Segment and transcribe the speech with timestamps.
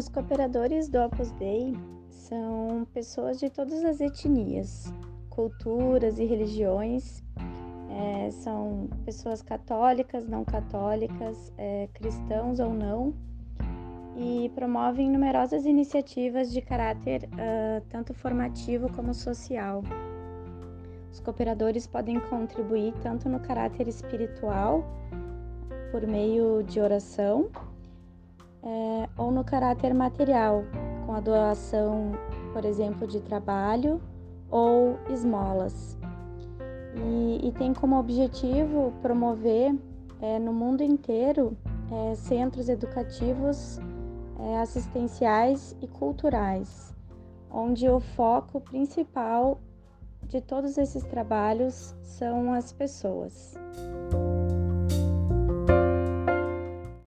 [0.00, 1.76] Os cooperadores do Opus Dei
[2.08, 4.90] são pessoas de todas as etnias,
[5.28, 7.22] culturas e religiões.
[7.90, 13.12] É, são pessoas católicas, não católicas, é, cristãos ou não,
[14.16, 19.82] e promovem numerosas iniciativas de caráter uh, tanto formativo como social.
[21.12, 24.82] Os cooperadores podem contribuir tanto no caráter espiritual,
[25.92, 27.50] por meio de oração,
[28.62, 30.64] é, ou no caráter material,
[31.06, 32.12] com a doação,
[32.52, 34.00] por exemplo, de trabalho
[34.50, 35.98] ou esmolas.
[36.94, 39.74] E, e tem como objetivo promover
[40.20, 41.56] é, no mundo inteiro
[41.90, 43.78] é, centros educativos,
[44.38, 46.94] é, assistenciais e culturais,
[47.50, 49.58] onde o foco principal
[50.28, 53.54] de todos esses trabalhos são as pessoas.